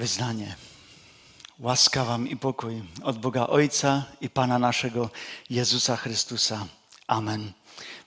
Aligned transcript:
Wyznanie. 0.00 0.56
Łaska 1.58 2.04
Wam 2.04 2.28
i 2.28 2.36
pokój 2.36 2.82
od 3.02 3.18
Boga 3.18 3.46
Ojca 3.46 4.04
i 4.20 4.30
Pana 4.30 4.58
naszego 4.58 5.10
Jezusa 5.50 5.96
Chrystusa. 5.96 6.66
Amen. 7.06 7.52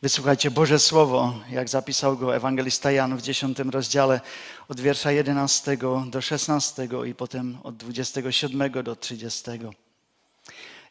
Wysłuchajcie 0.01 0.51
Boże 0.51 0.79
Słowo, 0.79 1.33
jak 1.49 1.69
zapisał 1.69 2.17
go 2.17 2.35
ewangelista 2.35 2.91
Jan 2.91 3.17
w 3.17 3.21
10 3.21 3.59
rozdziale 3.59 4.21
od 4.69 4.79
wiersza 4.79 5.11
11 5.11 5.77
do 6.07 6.21
16 6.21 6.87
i 7.05 7.15
potem 7.15 7.57
od 7.63 7.77
27 7.77 8.83
do 8.83 8.95
30. 8.95 9.43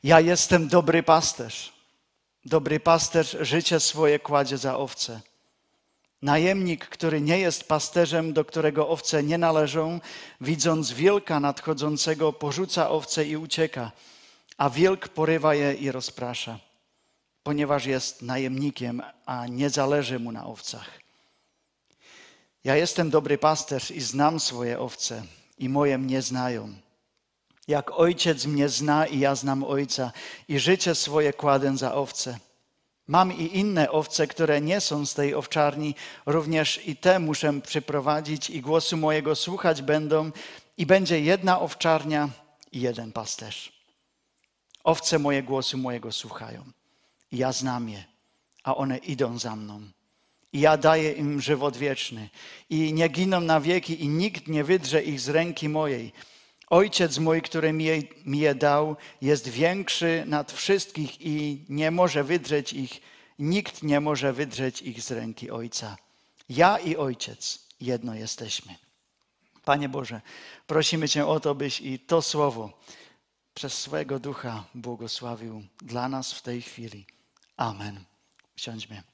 Ja 0.03 0.21
jestem 0.21 0.69
dobry 0.69 1.03
pasterz. 1.03 1.73
Dobry 2.45 2.81
pasterz 2.81 3.37
życie 3.41 3.81
swoje 3.81 4.19
kładzie 4.19 4.59
za 4.59 4.77
owce. 4.77 5.21
Najemnik, 6.23 6.87
który 6.87 7.21
nie 7.21 7.39
jest 7.39 7.65
pasterzem, 7.65 8.33
do 8.33 8.45
którego 8.45 8.89
owce 8.89 9.23
nie 9.23 9.39
należą, 9.39 10.01
widząc 10.41 10.93
wilka 10.93 11.41
nadchodzącego, 11.41 12.33
porzuca 12.33 12.91
owce 12.91 13.25
i 13.25 13.37
ucieka, 13.37 13.93
a 14.57 14.71
wilk 14.71 15.09
porywa 15.09 15.55
je 15.55 15.75
i 15.75 15.91
rozprasza, 15.91 16.59
ponieważ 17.43 17.87
jest 17.87 18.23
najemnikiem, 18.23 19.03
a 19.27 19.47
nie 19.47 19.71
zależy 19.71 20.19
mu 20.19 20.33
na 20.33 20.47
owcach. 20.47 20.91
Ja 22.65 22.77
jestem 22.77 23.11
dobry 23.11 23.39
pasterz 23.39 23.91
i 23.91 24.01
znam 24.01 24.41
swoje 24.41 24.79
owce, 24.79 25.23
i 25.59 25.69
moje 25.69 25.99
mnie 25.99 26.23
znają. 26.23 26.75
Jak 27.69 27.91
ojciec 27.91 28.47
mnie 28.47 28.69
zna 28.69 29.07
i 29.07 29.19
ja 29.19 29.35
znam 29.35 29.65
ojca, 29.65 30.13
i 30.49 30.59
życie 30.59 30.95
swoje 30.95 31.33
kładę 31.33 31.77
za 31.77 31.95
owce. 31.95 32.39
Mam 33.07 33.33
i 33.33 33.59
inne 33.59 33.91
owce, 33.91 34.27
które 34.27 34.61
nie 34.61 34.81
są 34.81 35.07
z 35.07 35.15
tej 35.15 35.35
owczarni, 35.35 35.95
również 36.27 36.87
i 36.87 36.97
te 36.97 37.19
muszę 37.19 37.61
przyprowadzić 37.61 38.51
i 38.51 38.61
głosu 38.61 38.97
mojego 38.97 39.37
słuchać 39.37 39.83
będą 39.83 40.31
i 40.77 40.87
będzie 40.87 41.21
jedna 41.21 41.61
owczarnia 41.61 42.29
i 42.73 42.81
jeden 42.81 43.13
pasterz. 43.13 43.73
Owce 44.85 45.19
moje 45.19 45.43
głosu 45.43 45.79
mojego 45.79 46.13
słuchają 46.13 46.65
i 47.33 47.37
ja 47.37 47.53
znam 47.53 47.89
je, 47.89 48.05
a 48.65 48.77
one 48.77 48.99
idą 48.99 49.39
za 49.39 49.57
mną. 49.57 49.81
I 50.53 50.61
ja 50.61 50.77
daję 50.77 51.13
im 51.13 51.41
żywot 51.41 51.77
wieczny 51.77 52.29
i 52.71 52.93
nie 52.93 53.09
giną 53.09 53.41
na 53.41 53.61
wieki 53.61 54.05
i 54.05 54.09
nikt 54.09 54.49
nie 54.49 54.65
wydrze 54.65 55.03
ich 55.03 55.21
z 55.21 55.29
ręki 55.29 55.69
mojej. 55.69 56.13
Ojciec 56.73 57.19
mój, 57.19 57.43
który 57.43 57.73
mi 57.73 57.85
je, 57.85 58.03
mi 58.25 58.39
je 58.39 58.55
dał, 58.55 58.97
jest 59.21 59.49
większy 59.49 60.25
nad 60.27 60.53
wszystkich 60.53 61.21
i 61.21 61.65
nie 61.69 61.91
może 61.91 62.25
wydrzeć 62.25 62.73
ich, 62.73 63.01
nikt 63.39 63.83
nie 63.83 64.01
może 64.01 64.33
wydrzeć 64.33 64.83
ich 64.83 65.03
z 65.03 65.11
ręki 65.11 65.51
Ojca. 65.51 65.97
Ja 66.49 66.79
i 66.79 66.97
Ojciec 66.97 67.67
jedno 67.81 68.15
jesteśmy. 68.15 68.75
Panie 69.65 69.89
Boże, 69.89 70.21
prosimy 70.67 71.09
Cię 71.09 71.27
o 71.27 71.41
to, 71.41 71.55
byś 71.55 71.81
i 71.81 71.99
to 71.99 72.23
słowo 72.23 72.81
przez 73.55 73.79
swojego 73.79 74.19
ducha 74.19 74.65
błogosławił 74.75 75.63
dla 75.83 76.09
nas 76.09 76.33
w 76.33 76.43
tej 76.43 76.63
chwili. 76.63 77.07
Amen. 77.57 78.05
Siądźmy. 78.57 79.12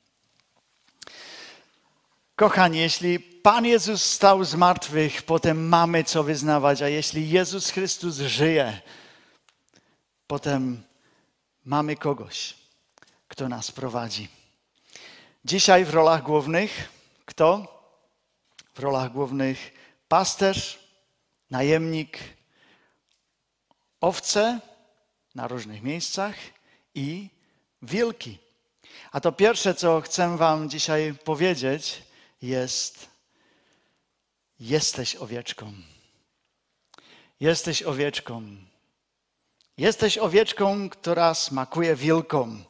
Kochani, 2.38 2.78
jeśli 2.78 3.20
Pan 3.20 3.66
Jezus 3.66 4.04
stał 4.04 4.44
z 4.44 4.54
martwych, 4.54 5.22
potem 5.22 5.68
mamy 5.68 6.04
co 6.04 6.22
wyznawać, 6.22 6.82
a 6.82 6.88
jeśli 6.88 7.30
Jezus 7.30 7.70
Chrystus 7.70 8.16
żyje, 8.16 8.80
potem 10.26 10.82
mamy 11.64 11.96
kogoś, 11.96 12.54
kto 13.28 13.48
nas 13.48 13.72
prowadzi. 13.72 14.28
Dzisiaj 15.44 15.84
w 15.84 15.90
rolach 15.90 16.22
głównych 16.22 16.88
kto? 17.26 17.78
W 18.74 18.78
rolach 18.78 19.12
głównych 19.12 19.72
pasterz, 20.08 20.78
najemnik, 21.50 22.18
owce 24.00 24.60
na 25.34 25.48
różnych 25.48 25.82
miejscach 25.82 26.34
i 26.94 27.28
wilki. 27.82 28.38
A 29.12 29.20
to 29.20 29.32
pierwsze, 29.32 29.74
co 29.74 30.00
chcę 30.00 30.36
Wam 30.36 30.70
dzisiaj 30.70 31.14
powiedzieć, 31.24 32.07
jest: 32.42 33.08
Jesteś 34.60 35.16
owieczką. 35.16 35.72
Jesteś 37.40 37.82
owieczką. 37.82 38.42
Jesteś 39.78 40.18
owieczką, 40.18 40.88
która 40.88 41.34
smakuje 41.34 41.96
wilkom. 41.96 42.64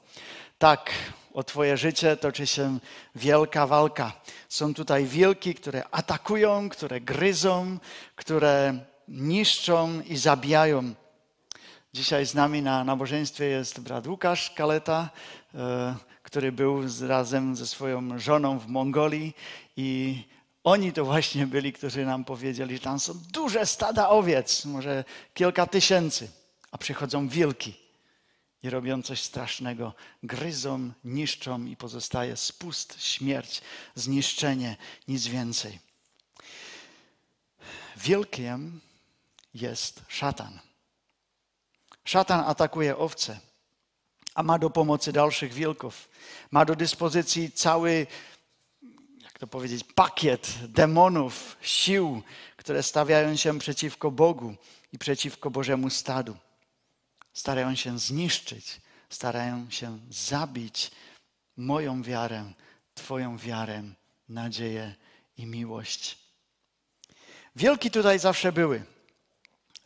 Tak, 0.58 0.90
o 1.34 1.42
Twoje 1.44 1.76
życie 1.76 2.16
toczy 2.16 2.46
się 2.46 2.78
wielka 3.14 3.66
walka. 3.66 4.12
Są 4.48 4.74
tutaj 4.74 5.04
wilki, 5.04 5.54
które 5.54 5.84
atakują, 5.90 6.68
które 6.68 7.00
gryzą, 7.00 7.78
które 8.16 8.78
niszczą 9.08 10.00
i 10.00 10.16
zabijają. 10.16 10.94
Dzisiaj 11.92 12.26
z 12.26 12.34
nami 12.34 12.62
na 12.62 12.84
nabożeństwie 12.84 13.44
jest 13.44 13.80
brat 13.80 14.06
Łukasz 14.06 14.50
Kaleta, 14.50 15.10
e, 15.54 15.96
który 16.28 16.52
był 16.52 16.82
razem 17.00 17.56
ze 17.56 17.66
swoją 17.66 18.18
żoną 18.18 18.58
w 18.58 18.66
Mongolii 18.66 19.36
i 19.76 20.22
oni 20.64 20.92
to 20.92 21.04
właśnie 21.04 21.46
byli, 21.46 21.72
którzy 21.72 22.06
nam 22.06 22.24
powiedzieli, 22.24 22.76
że 22.76 22.82
tam 22.82 23.00
są 23.00 23.14
duże 23.32 23.66
stada 23.66 24.08
owiec, 24.08 24.64
może 24.64 25.04
kilka 25.34 25.66
tysięcy, 25.66 26.30
a 26.70 26.78
przychodzą 26.78 27.28
wilki 27.28 27.74
i 28.62 28.70
robią 28.70 29.02
coś 29.02 29.22
strasznego. 29.22 29.94
Gryzą, 30.22 30.92
niszczą 31.04 31.64
i 31.64 31.76
pozostaje 31.76 32.36
spust, 32.36 33.02
śmierć, 33.02 33.62
zniszczenie, 33.94 34.76
nic 35.08 35.26
więcej. 35.26 35.78
Wielkiem 37.96 38.80
jest 39.54 40.02
szatan. 40.08 40.58
Szatan 42.04 42.40
atakuje 42.46 42.96
owce, 42.96 43.40
a 44.34 44.42
ma 44.42 44.58
do 44.58 44.70
pomocy 44.70 45.12
dalszych 45.12 45.52
wilków. 45.52 46.08
Ma 46.50 46.64
do 46.64 46.76
dyspozycji 46.76 47.52
cały, 47.52 48.06
jak 49.22 49.38
to 49.38 49.46
powiedzieć, 49.46 49.84
pakiet 49.94 50.54
demonów, 50.68 51.56
sił, 51.60 52.22
które 52.56 52.82
stawiają 52.82 53.36
się 53.36 53.58
przeciwko 53.58 54.10
Bogu 54.10 54.54
i 54.92 54.98
przeciwko 54.98 55.50
Bożemu 55.50 55.90
stadu. 55.90 56.36
Starają 57.32 57.74
się 57.74 57.98
zniszczyć, 57.98 58.80
starają 59.10 59.70
się 59.70 59.98
zabić 60.10 60.90
moją 61.56 62.02
wiarę, 62.02 62.52
Twoją 62.98 63.38
wiarę, 63.38 63.82
nadzieję 64.28 64.94
i 65.36 65.46
miłość. 65.46 66.18
Wielki 67.56 67.90
tutaj 67.90 68.18
zawsze 68.18 68.52
były. 68.52 68.84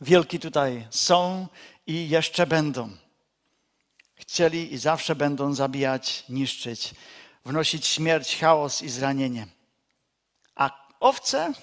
Wielki 0.01 0.39
tutaj 0.39 0.87
są 0.89 1.47
i 1.87 2.09
jeszcze 2.09 2.47
będą. 2.47 2.89
Chcieli 4.15 4.73
i 4.73 4.77
zawsze 4.77 5.15
będą 5.15 5.53
zabijać, 5.53 6.23
niszczyć, 6.29 6.95
wnosić 7.45 7.87
śmierć, 7.87 8.37
chaos 8.37 8.81
i 8.81 8.89
zranienie. 8.89 9.47
A 10.55 10.87
owce 10.99 11.53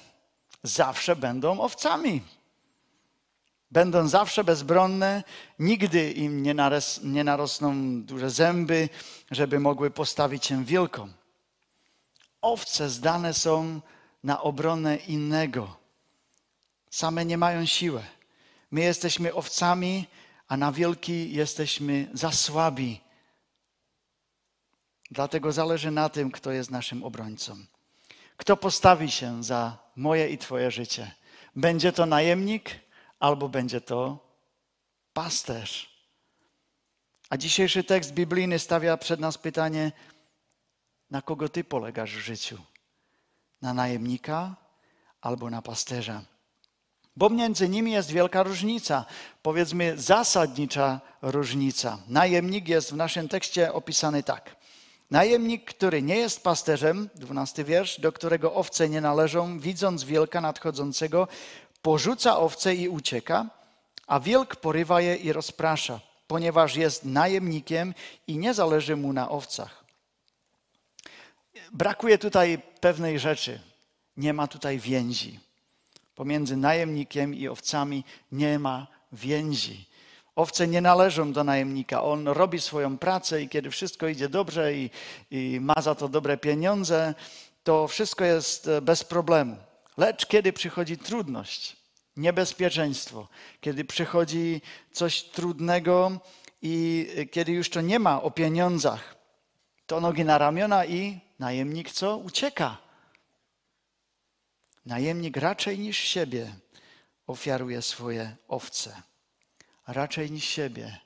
zawsze 0.62 1.16
będą 1.16 1.60
owcami. 1.60 2.22
Będą 3.70 4.08
zawsze 4.08 4.44
bezbronne, 4.44 5.24
nigdy 5.58 6.12
im 6.12 6.42
nie, 6.42 6.54
nie 7.02 7.24
narosną 7.24 8.02
duże 8.02 8.30
zęby, 8.30 8.88
żeby 9.30 9.60
mogły 9.60 9.90
postawić 9.90 10.46
się 10.46 10.64
wilkom. 10.64 11.12
Owce 12.42 12.90
zdane 12.90 13.34
są 13.34 13.80
na 14.24 14.42
obronę 14.42 14.96
innego. 14.96 15.76
Same 16.90 17.24
nie 17.24 17.38
mają 17.38 17.66
siły. 17.66 18.02
My 18.70 18.80
jesteśmy 18.80 19.34
owcami, 19.34 20.06
a 20.50 20.56
na 20.56 20.72
wielki 20.72 21.32
jesteśmy 21.32 22.10
za 22.12 22.32
słabi. 22.32 23.00
Dlatego 25.10 25.52
zależy 25.52 25.90
na 25.90 26.08
tym, 26.08 26.30
kto 26.30 26.52
jest 26.52 26.70
naszym 26.70 27.04
obrońcą. 27.04 27.56
Kto 28.36 28.56
postawi 28.56 29.10
się 29.10 29.44
za 29.44 29.78
moje 29.96 30.28
i 30.28 30.38
Twoje 30.38 30.70
życie. 30.70 31.14
Będzie 31.56 31.92
to 31.92 32.06
najemnik 32.06 32.70
albo 33.20 33.48
będzie 33.48 33.80
to 33.80 34.18
pasterz. 35.12 35.90
A 37.28 37.36
dzisiejszy 37.36 37.84
tekst 37.84 38.12
biblijny 38.12 38.58
stawia 38.58 38.96
przed 38.96 39.20
nas 39.20 39.38
pytanie, 39.38 39.92
na 41.10 41.22
kogo 41.22 41.48
Ty 41.48 41.64
polegasz 41.64 42.16
w 42.16 42.20
życiu? 42.20 42.58
Na 43.62 43.74
najemnika 43.74 44.56
albo 45.20 45.50
na 45.50 45.62
pasterza? 45.62 46.22
Bo 47.16 47.30
między 47.30 47.68
nimi 47.68 47.92
jest 47.92 48.10
wielka 48.10 48.42
różnica, 48.42 49.04
powiedzmy 49.42 49.98
zasadnicza 49.98 51.00
różnica. 51.22 51.98
Najemnik 52.08 52.68
jest 52.68 52.92
w 52.92 52.96
naszym 52.96 53.28
tekście 53.28 53.72
opisany 53.72 54.22
tak. 54.22 54.56
Najemnik, 55.10 55.64
który 55.64 56.02
nie 56.02 56.16
jest 56.16 56.42
pasterzem, 56.42 57.10
dwunasty 57.14 57.64
wiersz, 57.64 58.00
do 58.00 58.12
którego 58.12 58.54
owce 58.54 58.88
nie 58.88 59.00
należą, 59.00 59.58
widząc 59.58 60.04
wielka 60.04 60.40
nadchodzącego, 60.40 61.28
porzuca 61.82 62.38
owce 62.38 62.74
i 62.74 62.88
ucieka, 62.88 63.46
a 64.06 64.20
wielk 64.20 64.56
porywa 64.56 65.00
je 65.00 65.16
i 65.16 65.32
rozprasza, 65.32 66.00
ponieważ 66.26 66.76
jest 66.76 67.04
najemnikiem 67.04 67.94
i 68.26 68.38
nie 68.38 68.54
zależy 68.54 68.96
mu 68.96 69.12
na 69.12 69.30
owcach. 69.30 69.84
Brakuje 71.72 72.18
tutaj 72.18 72.58
pewnej 72.80 73.18
rzeczy. 73.18 73.60
Nie 74.16 74.32
ma 74.32 74.46
tutaj 74.46 74.78
więzi 74.78 75.49
Pomiędzy 76.20 76.56
najemnikiem 76.56 77.34
i 77.34 77.48
owcami 77.48 78.04
nie 78.32 78.58
ma 78.58 78.86
więzi. 79.12 79.88
Owce 80.36 80.68
nie 80.68 80.80
należą 80.80 81.32
do 81.32 81.44
najemnika. 81.44 82.02
On 82.02 82.28
robi 82.28 82.60
swoją 82.60 82.98
pracę 82.98 83.42
i 83.42 83.48
kiedy 83.48 83.70
wszystko 83.70 84.08
idzie 84.08 84.28
dobrze 84.28 84.74
i, 84.74 84.90
i 85.30 85.58
ma 85.60 85.74
za 85.82 85.94
to 85.94 86.08
dobre 86.08 86.36
pieniądze, 86.36 87.14
to 87.64 87.88
wszystko 87.88 88.24
jest 88.24 88.68
e, 88.68 88.82
bez 88.82 89.04
problemu. 89.04 89.56
Lecz 89.96 90.26
kiedy 90.26 90.52
przychodzi 90.52 90.98
trudność, 90.98 91.76
niebezpieczeństwo, 92.16 93.28
kiedy 93.60 93.84
przychodzi 93.84 94.60
coś 94.92 95.22
trudnego 95.22 96.20
i 96.62 97.06
e, 97.16 97.26
kiedy 97.26 97.52
już 97.52 97.70
to 97.70 97.80
nie 97.80 97.98
ma 97.98 98.22
o 98.22 98.30
pieniądzach, 98.30 99.16
to 99.86 100.00
nogi 100.00 100.24
na 100.24 100.38
ramiona 100.38 100.86
i 100.86 101.20
najemnik 101.38 101.92
co? 101.92 102.16
Ucieka. 102.16 102.89
Najemnik 104.86 105.36
raczej 105.36 105.78
niż 105.78 105.98
siebie 105.98 106.54
ofiaruje 107.26 107.82
swoje 107.82 108.36
owce. 108.48 109.02
Raczej 109.86 110.30
niż 110.30 110.44
siebie 110.44 110.98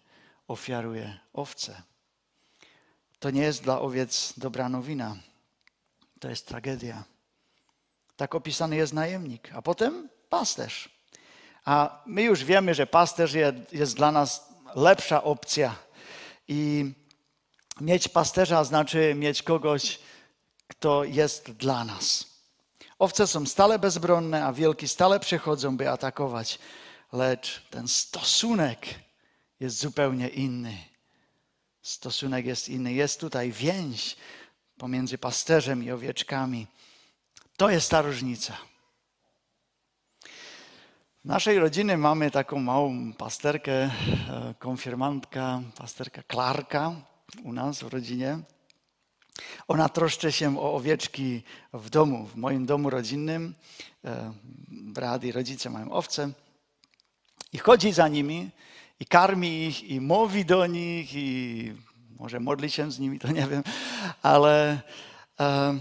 ofiaruje 0.49 1.19
owce. 1.33 1.83
To 3.19 3.31
nie 3.31 3.43
jest 3.43 3.63
dla 3.63 3.81
owiec 3.81 4.35
dobra 4.37 4.69
nowina. 4.69 5.17
To 6.21 6.31
jest 6.31 6.47
tragedia. 6.47 7.05
Tak 8.17 8.35
opisany 8.35 8.77
jest 8.77 8.93
najemnik, 8.93 9.53
a 9.55 9.63
potem 9.63 10.09
pasterz. 10.29 10.89
A 11.65 12.03
my 12.07 12.23
już 12.23 12.45
wiemy, 12.45 12.75
że 12.75 12.87
pasterz 12.87 13.33
jest 13.73 13.97
dla 13.97 14.13
nas 14.13 14.49
lepsza 14.75 15.23
opcja. 15.23 15.77
I 16.49 16.93
mieć 17.81 18.09
pasterza 18.09 18.65
znaczy 18.65 19.15
mieć 19.15 19.43
kogoś, 19.43 19.99
kto 20.69 21.05
jest 21.05 21.51
dla 21.51 21.85
nas. 21.85 22.34
Owce 22.99 23.27
są 23.27 23.47
stale 23.47 23.79
bezbronne, 23.79 24.45
a 24.45 24.53
wielki 24.53 24.89
stale 24.89 25.21
przychodzą, 25.21 25.77
by 25.77 25.91
atakować, 25.91 26.59
lecz 27.13 27.63
ten 27.71 27.89
stosunek 27.89 28.87
jest 29.61 29.79
zupełnie 29.79 30.29
inny. 30.29 30.79
Stosunek 31.83 32.47
jest 32.47 32.69
inny. 32.69 32.93
Jest 32.93 33.21
tutaj 33.21 33.53
więź 33.53 34.17
pomiędzy 34.79 35.19
pasterzem 35.19 35.85
i 35.85 35.91
owieczkami. 35.91 36.67
To 37.57 37.71
jest 37.71 37.91
ta 37.91 38.03
różnica. 38.03 38.57
W 41.25 41.29
naszej 41.29 41.59
rodziny 41.59 41.97
mamy 41.97 42.31
taką 42.31 42.59
małą 42.59 43.13
pasterkę, 43.13 43.73
e, 43.73 43.91
konfirmantka, 44.59 45.63
pasterka 45.77 46.23
Klarka 46.23 46.93
u 47.45 47.53
nas 47.53 47.83
w 47.83 47.89
rodzinie. 47.89 48.39
Ona 49.69 49.89
troszczy 49.89 50.33
się 50.33 50.59
o 50.59 50.75
owieczki 50.75 51.43
w 51.73 51.91
domu, 51.91 52.27
w 52.27 52.37
moim 52.37 52.67
domu 52.67 52.91
rodzinnym. 52.91 53.55
E, 54.05 54.33
brat 54.69 55.25
i 55.25 55.33
rodzice 55.33 55.71
mają 55.71 55.93
owce. 55.93 56.31
I 57.53 57.59
chodzi 57.59 57.93
za 57.93 58.09
nimi 58.09 58.51
i 59.01 59.07
karmi 59.07 59.67
ich 59.67 59.85
i 59.85 60.01
mówi 60.01 60.45
do 60.45 60.67
nich 60.67 61.15
i 61.15 61.73
może 62.19 62.41
modli 62.41 62.71
się 62.71 62.93
z 62.93 62.99
nimi, 62.99 63.19
to 63.19 63.29
nie 63.33 63.47
wiem, 63.47 63.63
ale, 64.23 64.81
e, 65.41 65.79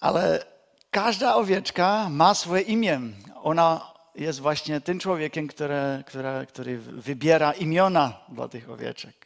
ale 0.00 0.44
każda 0.90 1.34
owieczka 1.34 2.08
ma 2.10 2.34
swoje 2.34 2.62
imię. 2.62 3.00
Ona 3.42 3.92
jest 4.14 4.40
właśnie 4.40 4.80
tym 4.80 4.98
człowiekiem, 4.98 5.48
który, 5.48 6.04
który, 6.06 6.46
który 6.48 6.78
wybiera 6.78 7.52
imiona 7.52 8.20
dla 8.28 8.48
tych 8.48 8.70
owieczek. 8.70 9.25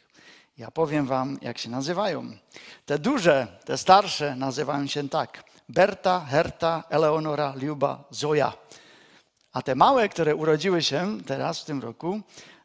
Ja 0.57 0.71
powiem 0.71 1.07
wam, 1.07 1.39
jak 1.43 1.59
się 1.59 1.71
nazywają. 1.71 2.31
Te 2.87 2.99
duże, 2.99 3.47
te 3.65 3.79
starsze 3.79 4.37
nazywają 4.37 4.87
się 4.87 5.09
tak. 5.09 5.45
Berta, 5.69 6.21
Herta, 6.21 6.85
Eleonora, 6.91 7.55
Liuba, 7.57 8.05
Zoja. 8.11 8.53
A 9.53 9.63
te 9.63 9.75
małe, 9.75 10.09
które 10.09 10.35
urodziły 10.35 10.83
się 10.83 11.19
teraz 11.27 11.61
w 11.61 11.65
tym 11.65 11.83
roku, 11.83 12.21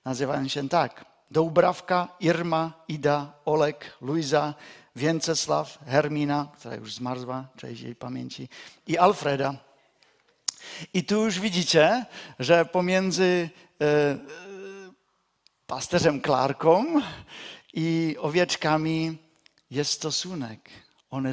nazywają 0.06 0.48
się 0.48 0.70
tak. 0.70 1.06
Doubrawka, 1.32 2.08
Irma, 2.20 2.74
Ida, 2.88 3.34
Olek, 3.46 3.98
Luisa, 4.02 4.54
Więcesław, 4.96 5.80
Hermina, 5.88 6.48
która 6.60 6.76
już 6.76 6.94
zmarzła, 6.94 7.48
cześć 7.58 7.82
jej 7.82 7.96
pamięci, 7.96 8.50
i 8.88 8.98
Alfreda. 8.98 9.56
I 10.94 11.04
tu 11.04 11.26
już 11.26 11.40
widzicie, 11.40 12.06
że 12.40 12.66
pomiędzy 12.66 13.50
e, 13.82 13.86
e 13.86 14.18
pasterzem 15.68 16.22
Klarką 16.22 16.86
i 17.76 18.16
owieczkami 18.20 19.18
jest 19.72 19.92
stosunek. 19.92 20.70
One 21.12 21.32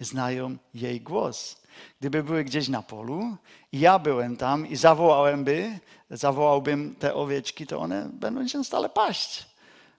znają 0.00 0.56
jej 0.74 1.00
głos. 1.00 1.62
Gdyby 2.00 2.22
były 2.22 2.44
gdzieś 2.44 2.68
na 2.68 2.82
polu 2.82 3.36
i 3.72 3.80
ja 3.80 3.98
byłem 3.98 4.36
tam 4.36 4.66
i 4.66 4.76
zawołałem 4.76 5.44
by, 5.44 5.78
zawołałbym 6.10 6.94
te 6.94 7.14
owieczki, 7.14 7.66
to 7.66 7.78
one 7.78 8.08
będą 8.12 8.48
się 8.48 8.64
stale 8.64 8.88
paść. 8.88 9.46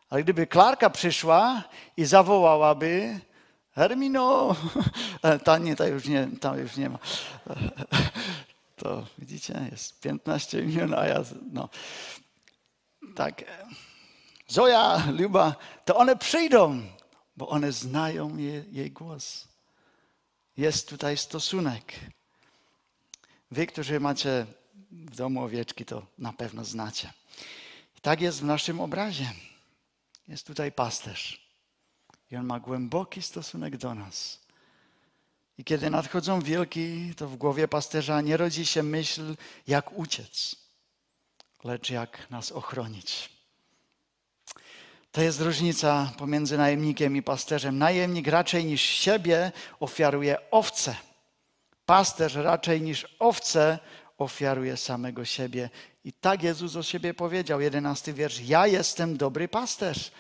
Ale 0.09 0.23
gdyby 0.23 0.47
Klarka 0.47 0.89
przyszła 0.89 1.63
i 1.97 2.05
zawołałaby, 2.05 3.19
Hermino, 3.75 4.55
ta 5.45 5.57
nie, 5.57 5.75
ta 5.75 5.87
już 5.87 6.05
nie, 6.05 6.27
ta 6.41 6.57
już 6.57 6.77
nie 6.77 6.89
ma. 6.89 6.99
To 8.75 9.05
widzicie, 9.17 9.67
jest 9.71 9.99
15 9.99 10.63
minut, 10.63 10.93
a 10.93 11.05
ja, 11.05 11.23
no. 11.51 11.69
Tak. 13.15 13.43
Zoja, 14.49 15.11
Luba, 15.11 15.55
to 15.85 15.95
one 15.95 16.15
przyjdą, 16.15 16.81
bo 17.37 17.49
one 17.49 17.71
znają 17.71 18.37
je, 18.37 18.65
jej 18.71 18.91
głos. 18.91 19.47
Jest 20.57 20.89
tutaj 20.89 21.17
stosunek. 21.17 21.93
Wy, 23.51 23.67
którzy 23.67 23.99
macie 23.99 24.45
w 24.91 25.15
domu 25.15 25.43
owieczki, 25.43 25.85
to 25.85 26.05
na 26.17 26.33
pewno 26.33 26.65
znacie. 26.65 27.13
I 27.97 28.01
tak 28.01 28.21
jest 28.21 28.39
w 28.39 28.43
naszym 28.43 28.81
obrazie. 28.81 29.31
Jest 30.27 30.47
tutaj 30.47 30.71
pasterz. 30.71 31.49
I 32.31 32.35
on 32.35 32.45
ma 32.45 32.59
głęboki 32.59 33.21
stosunek 33.21 33.77
do 33.77 33.95
nas. 33.95 34.39
I 35.57 35.63
kiedy 35.63 35.89
nadchodzą 35.89 36.41
wielki, 36.41 37.15
to 37.15 37.27
w 37.27 37.35
głowie 37.35 37.67
pasterza 37.67 38.21
nie 38.21 38.37
rodzi 38.37 38.65
się 38.65 38.83
myśl, 38.83 39.35
jak 39.67 39.91
uciec, 39.97 40.55
lecz 41.63 41.89
jak 41.89 42.29
nas 42.29 42.51
ochronić. 42.51 43.38
To 45.11 45.21
jest 45.21 45.41
różnica 45.41 46.11
pomiędzy 46.17 46.57
najemnikiem 46.57 47.15
i 47.15 47.23
pasterzem. 47.23 47.77
Najemnik 47.77 48.27
raczej 48.27 48.65
niż 48.65 48.81
siebie 48.81 49.51
ofiaruje 49.79 50.51
owce. 50.51 50.95
Pasterz 51.85 52.35
raczej 52.35 52.81
niż 52.81 53.15
owce 53.19 53.79
ofiaruje 54.17 54.77
samego 54.77 55.25
siebie. 55.25 55.69
I 56.03 56.13
tak 56.13 56.43
Jezus 56.43 56.75
o 56.75 56.83
siebie 56.83 57.13
powiedział, 57.13 57.61
jedenasty 57.61 58.13
wiersz. 58.13 58.41
Ja 58.41 58.67
jestem 58.67 59.17
dobry 59.17 59.47
pasterz. 59.47 60.11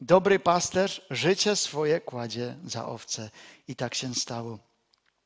Dobry 0.00 0.38
pasterz 0.38 1.06
życie 1.10 1.56
swoje 1.56 2.00
kładzie 2.00 2.56
za 2.64 2.86
owce. 2.86 3.30
I 3.68 3.76
tak 3.76 3.94
się 3.94 4.14
stało. 4.14 4.58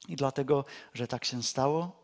I 0.08 0.16
dlatego, 0.16 0.64
że 0.94 1.06
tak 1.06 1.24
się 1.24 1.42
stało, 1.42 1.99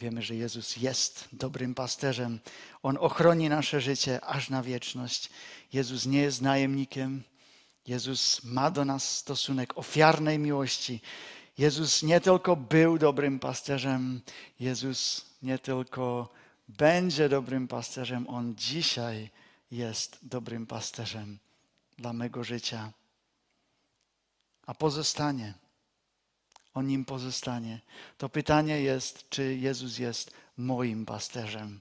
wiemy, 0.00 0.22
że 0.22 0.34
Jezus 0.34 0.76
jest 0.76 1.28
dobrym 1.32 1.74
pasterzem. 1.74 2.40
On 2.82 2.96
ochroni 3.00 3.48
nasze 3.48 3.80
życie 3.80 4.24
aż 4.24 4.50
na 4.50 4.62
wieczność. 4.62 5.30
Jezus 5.72 6.06
nie 6.06 6.20
jest 6.20 6.40
najemnikiem. 6.42 7.22
Jezus 7.86 8.44
ma 8.44 8.70
do 8.70 8.84
nas 8.84 9.16
stosunek 9.16 9.78
ofiarnej 9.78 10.38
miłości. 10.38 11.00
Jezus 11.58 12.02
nie 12.02 12.20
tylko 12.20 12.56
był 12.56 12.98
dobrym 12.98 13.38
pasterzem, 13.38 14.20
Jezus 14.60 15.26
nie 15.42 15.58
tylko 15.58 16.28
będzie 16.68 17.28
dobrym 17.28 17.68
pasterzem, 17.68 18.28
On 18.28 18.54
dzisiaj 18.56 19.30
jest 19.70 20.18
dobrym 20.22 20.66
pasterzem 20.66 21.38
dla 21.98 22.12
mego 22.12 22.44
życia. 22.44 22.92
A 24.66 24.74
pozostanie. 24.74 25.54
On 26.74 26.86
nim 26.86 27.04
pozostanie. 27.04 27.80
To 28.18 28.28
pytanie 28.28 28.82
jest, 28.82 29.28
czy 29.30 29.54
Jezus 29.54 29.98
jest 29.98 30.30
moim 30.56 31.06
pasterzem? 31.06 31.80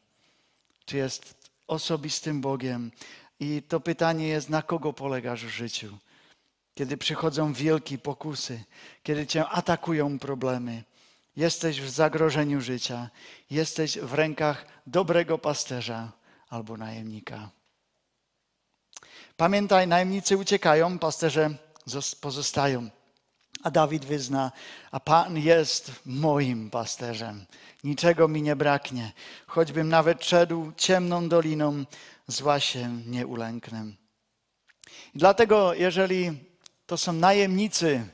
Czy 0.86 0.98
jest 0.98 1.36
osobistym 1.68 2.42
Bogiem? 2.42 2.92
I 3.40 3.64
to 3.68 3.80
pytanie 3.80 4.28
jest, 4.28 4.50
na 4.50 4.62
kogo 4.62 4.94
polegasz 4.94 5.46
w 5.46 5.50
życiu? 5.50 5.98
Kiedy 6.76 6.98
przychodzą 6.98 7.54
wielkie 7.54 7.98
pokusy, 7.98 8.64
kiedy 9.04 9.28
cię 9.28 9.48
atakują 9.48 10.20
problemy, 10.20 10.84
jesteś 11.36 11.82
w 11.82 11.90
zagrożeniu 11.90 12.62
życia, 12.62 13.10
jesteś 13.50 13.98
w 13.98 14.14
rękach 14.14 14.66
dobrego 14.88 15.38
pasterza 15.38 16.12
albo 16.50 16.78
najemnika. 16.78 17.50
Pamiętaj, 19.38 19.88
najemnicy 19.88 20.38
uciekają, 20.38 21.00
pasterze 21.00 21.50
pozostają. 22.22 22.90
A 23.64 23.72
Dawid 23.72 24.06
wyzna, 24.06 24.52
a 24.92 25.00
Pan 25.00 25.38
jest 25.38 25.92
moim 26.06 26.70
pasterzem. 26.70 27.46
Niczego 27.84 28.28
mi 28.28 28.42
nie 28.42 28.56
braknie. 28.56 29.12
Choćbym 29.48 29.90
nawet 29.90 30.26
szedł 30.26 30.72
ciemną 30.78 31.30
doliną, 31.30 31.86
zła 32.28 32.60
się 32.60 33.02
nie 33.06 33.28
ulęknę. 33.28 33.86
I 35.16 35.20
dlatego, 35.20 35.74
jeżeli 35.74 36.32
to 36.86 36.98
są 36.98 37.14
najemnicy, 37.14 38.08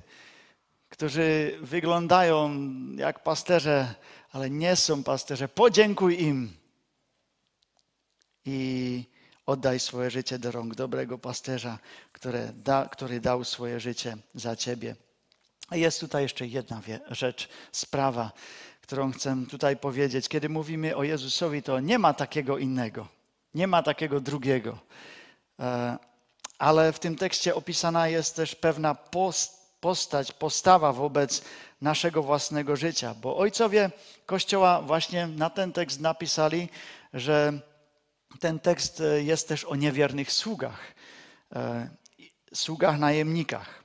którzy 0.90 1.58
wyglądają 1.62 2.52
jak 2.96 3.24
pasterze, 3.24 3.96
ale 4.32 4.50
nie 4.50 4.76
są 4.76 5.04
pasterze. 5.04 5.48
Podziękuj 5.48 6.22
im 6.22 6.58
i 8.46 9.04
oddaj 9.46 9.80
swoje 9.80 10.12
życie 10.12 10.40
do 10.40 10.52
rąk 10.52 10.76
dobrego 10.76 11.18
pasterza, 11.18 11.80
który, 12.12 12.54
da, 12.56 12.90
który 12.92 13.20
dał 13.20 13.44
swoje 13.44 13.80
życie 13.80 14.18
za 14.36 14.56
ciebie. 14.56 14.96
Jest 15.72 16.00
tutaj 16.00 16.24
jeszcze 16.24 16.48
jedna 16.48 16.82
rzecz, 17.12 17.50
sprawa, 17.72 18.32
którą 18.82 19.12
chcę 19.12 19.38
tutaj 19.50 19.78
powiedzieć. 19.78 20.30
Kiedy 20.30 20.50
mówimy 20.50 20.96
o 20.96 21.04
Jezusowi, 21.04 21.64
to 21.64 21.80
nie 21.80 22.00
ma 22.00 22.14
takiego 22.14 22.58
innego, 22.58 23.08
nie 23.54 23.68
ma 23.68 23.84
takiego 23.84 24.20
drugiego. 24.20 24.80
E, 25.60 25.98
ale 26.60 26.94
w 26.94 27.00
tym 27.00 27.16
tekście 27.16 27.56
opisana 27.56 28.08
jest 28.08 28.36
też 28.36 28.56
pewna 28.56 28.96
postać, 29.80 30.32
postawa 30.32 30.94
wobec 30.94 31.42
naszego 31.82 32.24
własnego 32.24 32.76
życia, 32.76 33.16
bo 33.22 33.38
ojcowie 33.38 33.92
Kościoła 34.26 34.82
właśnie 34.82 35.28
na 35.28 35.50
ten 35.50 35.72
tekst 35.72 36.00
napisali, 36.00 36.70
że 37.14 37.60
ten 38.40 38.60
tekst 38.60 39.02
e, 39.02 39.24
jest 39.24 39.48
też 39.48 39.64
o 39.64 39.76
niewiernych 39.76 40.32
sługach, 40.32 40.80
e, 41.56 41.90
sługach 42.54 43.00
najemnikach. 43.00 43.84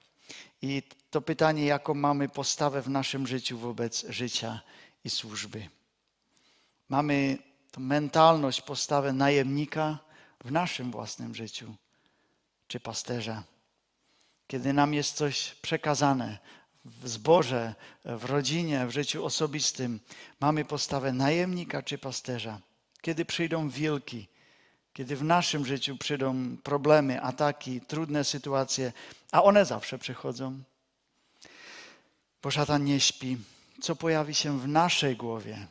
I 0.63 0.83
to 1.11 1.21
pytanie, 1.21 1.65
jaką 1.65 1.95
mamy 1.95 2.29
postawę 2.29 2.83
w 2.83 2.89
naszym 2.89 3.27
życiu 3.27 3.59
wobec 3.59 4.07
życia 4.09 4.61
i 5.05 5.11
służby. 5.11 5.69
Mamy 6.89 7.39
tą 7.71 7.81
mentalność, 7.81 8.63
postawę 8.63 9.13
najemnika 9.13 9.99
w 10.45 10.51
naszym 10.51 10.91
własnym 10.91 11.35
życiu, 11.35 11.75
czy 12.69 12.81
pasterza. 12.81 13.43
Kiedy 14.47 14.73
nam 14.73 14.95
jest 14.95 15.17
coś 15.17 15.55
przekazane 15.63 16.39
w 16.85 17.09
zborze, 17.09 17.75
w 18.05 18.25
rodzinie, 18.25 18.87
w 18.87 18.91
życiu 18.91 19.25
osobistym, 19.25 20.01
mamy 20.41 20.65
postawę 20.65 21.13
najemnika 21.13 21.83
czy 21.83 21.99
pasterza. 21.99 22.61
Kiedy 23.01 23.25
przyjdą 23.25 23.69
wilki, 23.69 24.29
kiedy 24.93 25.17
w 25.17 25.25
naszym 25.25 25.67
życiu 25.67 25.97
przyjdą 25.97 26.57
problemy, 26.57 27.23
ataki, 27.23 27.81
trudne 27.81 28.25
sytuacje, 28.25 28.93
a 29.33 29.43
one 29.43 29.65
zawsze 29.65 29.99
przychodzą, 29.99 30.63
bo 32.43 32.51
szatan 32.51 32.85
nie 32.85 33.01
śpi, 33.01 33.39
co 33.81 33.97
pojawi 33.97 34.35
się 34.35 34.61
w 34.61 34.69
naszej 34.69 35.17
głowie? 35.17 35.67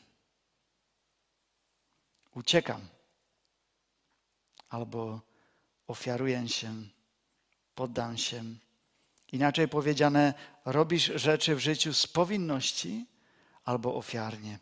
Uciekam 2.35 2.81
albo 4.69 5.21
ofiaruję 5.87 6.49
się, 6.49 6.73
poddam 7.75 8.17
się. 8.17 8.43
Inaczej 9.31 9.67
powiedziane, 9.67 10.33
robisz 10.65 11.11
rzeczy 11.15 11.55
w 11.55 11.59
życiu 11.59 11.93
z 11.93 12.07
powinności 12.07 13.05
albo 13.65 13.95
ofiarnie. 13.95 14.59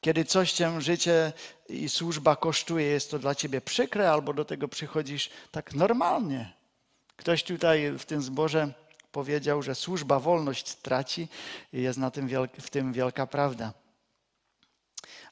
Kiedy 0.00 0.24
coś 0.24 0.52
cię 0.52 0.80
życie 0.80 1.32
i 1.68 1.88
służba 1.88 2.36
kosztuje, 2.36 2.86
jest 2.86 3.10
to 3.10 3.18
dla 3.18 3.34
ciebie 3.34 3.60
przykre, 3.60 4.10
albo 4.10 4.34
do 4.34 4.44
tego 4.44 4.68
przychodzisz 4.68 5.30
tak 5.50 5.74
normalnie. 5.74 6.52
Ktoś 7.16 7.42
tutaj 7.42 7.92
w 7.98 8.04
tym 8.04 8.22
zborze 8.22 8.74
powiedział, 9.12 9.62
że 9.62 9.74
służba 9.74 10.20
wolność 10.20 10.74
traci 10.74 11.28
jest 11.72 11.98
na 11.98 12.10
tym 12.10 12.28
w 12.60 12.70
tym 12.70 12.92
wielka 12.92 13.26
prawda. 13.26 13.72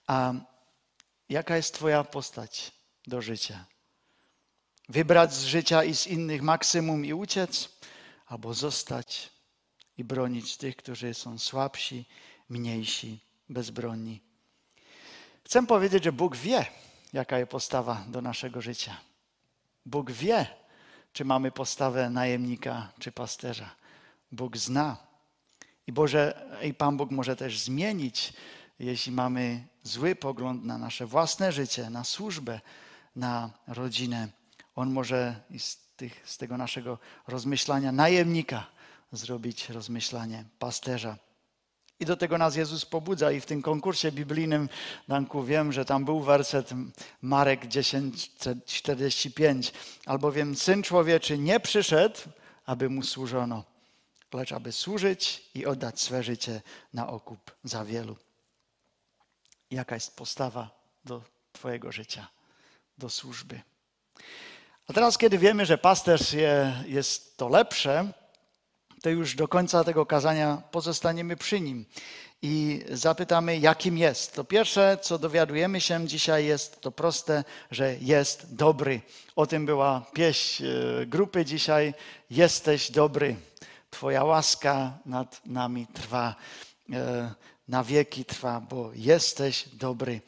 A 0.07 0.33
jaka 1.29 1.57
jest 1.57 1.75
Twoja 1.75 2.05
postać 2.05 2.73
do 3.07 3.23
życia? 3.23 3.65
Wybrać 4.89 5.35
z 5.35 5.45
życia 5.45 5.85
i 5.85 5.95
z 5.95 6.07
innych 6.07 6.43
maksimum 6.43 7.05
i 7.05 7.13
uciec, 7.13 7.69
albo 8.27 8.55
zostać 8.55 9.31
i 9.99 10.05
bronić 10.05 10.57
tych, 10.57 10.77
którzy 10.77 11.15
są 11.15 11.39
słabsi, 11.39 12.05
mniejsi, 12.49 13.21
bezbronni. 13.49 14.21
Chcę 15.45 15.67
powiedzieć, 15.67 16.05
że 16.05 16.13
Bóg 16.13 16.37
wie, 16.37 16.67
jaka 17.13 17.39
jest 17.39 17.51
postawa 17.51 18.05
do 18.09 18.23
naszego 18.23 18.63
życia. 18.63 19.01
Bóg 19.87 20.11
wie, 20.11 20.47
czy 21.17 21.25
mamy 21.25 21.51
postawę 21.51 22.11
najemnika 22.11 22.93
czy 22.99 23.13
pasterza. 23.13 23.71
Bóg 24.33 24.57
zna. 24.57 24.97
I, 25.87 25.93
Boże, 25.93 26.49
I 26.63 26.75
Pan 26.75 26.97
Bóg 26.97 27.11
może 27.11 27.37
też 27.37 27.59
zmienić, 27.59 28.33
jeśli 28.79 29.13
mamy 29.13 29.67
zły 29.83 30.17
pogląd 30.17 30.65
na 30.65 30.79
nasze 30.79 31.07
własne 31.07 31.53
życie, 31.53 31.91
na 31.91 32.05
służbę, 32.05 32.61
na 33.17 33.51
rodzinę. 33.67 34.29
On 34.75 34.91
może 34.91 35.41
z, 35.59 35.77
tych, 35.97 36.23
z 36.25 36.39
tego 36.39 36.57
naszego 36.57 36.99
rozmyślania 37.27 37.93
najemnika 37.93 38.67
zrobić 39.13 39.71
rozmyślanie 39.71 40.45
pasterza. 40.59 41.17
I 42.01 42.05
do 42.05 42.17
tego 42.17 42.39
nas 42.39 42.57
Jezus 42.57 42.85
pobudza. 42.85 43.33
I 43.33 43.41
w 43.41 43.47
tym 43.47 43.63
konkursie 43.63 44.13
biblijnym, 44.13 44.69
Danku, 45.09 45.43
wiem, 45.43 45.73
że 45.73 45.85
tam 45.85 46.05
był 46.05 46.21
werset 46.21 46.71
Marek 47.23 47.67
10:45. 47.67 49.73
Albowiem 50.07 50.57
Syn 50.57 50.83
Człowieczy 50.83 51.39
nie 51.39 51.61
przyszedł, 51.61 52.21
aby 52.67 52.91
mu 52.91 53.03
służono, 53.03 53.65
lecz 54.33 54.53
aby 54.53 54.73
służyć 54.73 55.51
i 55.55 55.67
oddać 55.67 56.01
swe 56.01 56.23
życie 56.23 56.63
na 56.93 57.09
okup 57.09 57.51
za 57.65 57.85
wielu. 57.85 58.17
Jaka 59.71 59.95
jest 59.95 60.17
postawa 60.17 60.71
do 61.05 61.23
Twojego 61.53 61.93
życia, 61.93 62.29
do 62.99 63.11
służby? 63.11 63.61
A 64.89 64.93
teraz, 64.93 65.19
kiedy 65.19 65.39
wiemy, 65.39 65.67
że 65.67 65.79
pasterz 65.79 66.33
jest 66.87 67.37
to 67.37 67.49
lepsze, 67.49 68.13
to 69.07 69.11
już 69.11 69.35
do 69.35 69.49
końca 69.49 69.85
tego 69.85 70.07
kazania 70.07 70.63
pozostaniemy 70.71 71.37
przy 71.37 71.61
nim 71.61 71.87
i 72.43 72.85
zapytamy, 72.91 73.59
jakim 73.59 73.99
jest. 73.99 74.35
To 74.35 74.45
pierwsze, 74.45 74.99
co 75.03 75.19
dowiadujemy 75.19 75.81
się 75.81 76.09
dzisiaj, 76.09 76.47
jest 76.47 76.81
to 76.81 76.93
proste, 76.93 77.45
że 77.71 77.97
jest 78.01 78.55
dobry. 78.55 79.01
O 79.37 79.47
tym 79.47 79.67
była 79.67 80.07
pieśń 80.13 80.65
e, 80.65 81.07
grupy 81.07 81.45
dzisiaj. 81.45 81.95
Jesteś 82.31 82.91
dobry. 82.91 83.37
Twoja 83.91 84.25
łaska 84.25 84.99
nad 85.05 85.47
nami 85.47 85.87
trwa, 85.87 86.35
e, 86.93 87.35
na 87.69 87.85
wieki 87.85 88.25
trwa, 88.25 88.61
bo 88.61 88.91
jesteś 88.95 89.69
dobry. 89.69 90.21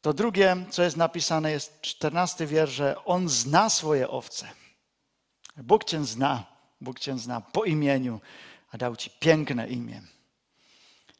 To 0.00 0.12
drugie, 0.12 0.56
co 0.70 0.82
jest 0.82 0.96
napisane, 0.96 1.50
jest 1.50 1.80
czternasty 1.80 2.46
wiersz, 2.46 2.72
że 2.72 3.04
On 3.04 3.28
zna 3.28 3.70
swoje 3.70 4.08
owce. 4.08 4.48
Bóg 5.56 5.84
Cię 5.84 6.04
zna. 6.04 6.53
Bóg 6.80 7.00
Cię 7.00 7.18
zna 7.18 7.40
po 7.40 7.64
imieniu, 7.64 8.20
a 8.70 8.78
dał 8.78 8.96
Ci 8.96 9.10
piękne 9.10 9.68
imię. 9.68 10.02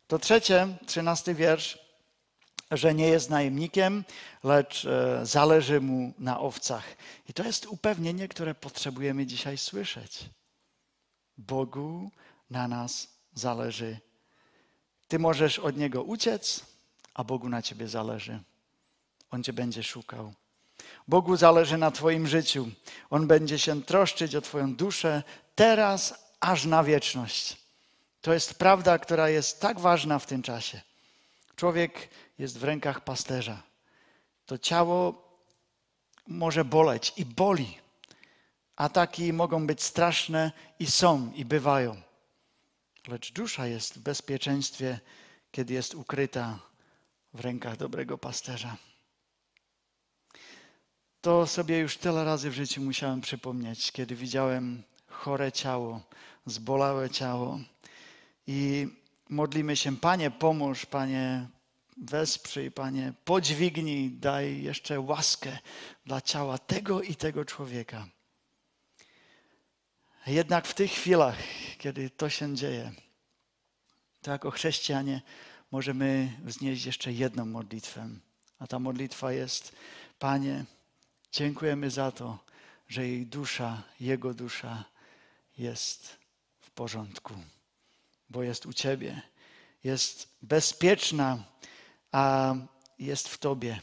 To 0.07 0.19
trzecie, 0.19 0.69
trzynasty 0.87 1.35
wiersz, 1.35 1.79
że 2.71 2.95
nie 2.95 3.07
jest 3.07 3.31
najemnikiem, 3.31 4.05
lecz 4.45 4.85
e, 4.85 5.27
zależy 5.27 5.81
mu 5.81 6.13
na 6.19 6.41
owcach. 6.41 6.85
I 7.29 7.33
to 7.33 7.45
jest 7.45 7.67
upewnienie, 7.67 8.29
które 8.29 8.55
potrzebujemy 8.55 9.27
dzisiaj 9.27 9.59
słyszeć. 9.59 10.25
Bogu 11.39 12.11
na 12.51 12.69
nas 12.69 13.09
zależy. 13.35 13.99
Ty 15.09 15.19
możesz 15.19 15.59
od 15.59 15.77
Niego 15.77 16.03
uciec, 16.03 16.67
a 17.15 17.25
Bogu 17.25 17.49
na 17.49 17.63
Ciebie 17.63 17.89
zależy. 17.89 18.41
On 19.31 19.43
Cię 19.43 19.53
będzie 19.53 19.83
szukał. 19.83 20.35
Bogu 21.09 21.37
zależy 21.37 21.79
na 21.79 21.91
Twoim 21.91 22.27
życiu. 22.27 22.69
On 23.11 23.27
będzie 23.27 23.59
się 23.59 23.83
troszczyć 23.83 24.35
o 24.35 24.41
Twoją 24.41 24.75
duszę 24.75 25.23
teraz, 25.55 26.25
aż 26.41 26.65
na 26.65 26.85
wieczność. 26.85 27.57
To 28.21 28.33
jest 28.33 28.55
prawda, 28.55 28.99
która 28.99 29.29
jest 29.29 29.61
tak 29.61 29.81
ważna 29.81 30.19
w 30.19 30.27
tym 30.27 30.43
czasie. 30.43 30.81
Człowiek 31.57 32.09
jest 32.39 32.59
w 32.59 32.65
rękach 32.65 33.05
pasterza. 33.05 33.63
To 34.47 34.59
ciało 34.59 35.29
może 36.27 36.65
boleć 36.65 37.13
i 37.17 37.25
boli. 37.25 37.79
Ataki 38.77 39.33
mogą 39.33 39.67
być 39.67 39.83
straszne 39.83 40.53
i 40.79 40.87
są 40.87 41.33
i 41.35 41.45
bywają. 41.45 42.03
Lecz 43.09 43.33
dusza 43.33 43.67
jest 43.67 43.95
w 43.95 44.03
bezpieczeństwie, 44.03 45.01
kiedy 45.51 45.75
jest 45.75 45.95
ukryta 45.95 46.59
w 47.35 47.41
rękach 47.41 47.77
dobrego 47.77 48.19
pasterza. 48.19 48.77
To 51.25 51.47
sobie 51.47 51.79
już 51.79 51.97
tyle 51.97 52.25
razy 52.25 52.51
w 52.51 52.55
życiu 52.55 52.83
musiałem 52.83 53.21
przypomnieć, 53.21 53.93
kiedy 53.93 54.17
widziałem 54.17 54.83
chore 55.07 55.53
ciało, 55.53 56.01
zbolałe 56.47 57.11
ciało. 57.11 57.61
I 58.47 58.89
modlimy 59.29 59.77
się, 59.77 59.97
Panie, 59.97 60.31
pomóż, 60.31 60.87
Panie, 60.87 61.49
wesprzyj, 61.97 62.71
Panie, 62.71 63.13
podźwignij, 63.25 64.11
daj 64.11 64.63
jeszcze 64.63 65.01
łaskę 65.01 65.59
dla 66.07 66.21
ciała 66.21 66.59
tego 66.59 67.03
i 67.03 67.15
tego 67.17 67.45
człowieka. 67.45 68.07
Jednak 70.27 70.67
w 70.67 70.75
tych 70.75 70.91
chwilach, 70.91 71.39
kiedy 71.79 72.11
to 72.11 72.29
się 72.29 72.57
dzieje, 72.57 72.93
to 74.23 74.31
jako 74.31 74.51
chrześcijanie 74.51 75.23
możemy 75.71 76.33
wznieść 76.43 76.87
jeszcze 76.87 77.13
jedną 77.13 77.45
modlitwę. 77.45 78.09
A 78.59 78.67
ta 78.67 78.79
modlitwa 78.79 79.33
jest, 79.33 79.73
Panie, 80.19 80.65
dziękujemy 81.35 81.91
za 81.91 82.13
to, 82.13 82.39
że 82.89 83.09
jej 83.09 83.27
dusza, 83.27 83.83
jego 84.01 84.35
dusza 84.35 84.85
jest 85.59 86.17
w 86.61 86.71
porządku, 86.71 87.35
bo 88.31 88.43
jest 88.43 88.67
u 88.67 88.73
Ciebie 88.73 89.23
jest 89.85 90.29
bezpieczna, 90.43 91.39
a 92.13 92.55
jest 92.99 93.29
w 93.29 93.39
Tobie. 93.39 93.81